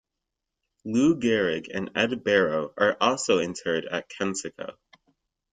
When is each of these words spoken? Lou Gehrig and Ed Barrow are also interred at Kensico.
Lou 0.83 1.19
Gehrig 1.19 1.67
and 1.71 1.91
Ed 1.93 2.23
Barrow 2.23 2.73
are 2.75 2.97
also 2.99 3.37
interred 3.37 3.85
at 3.85 4.09
Kensico. 4.09 4.75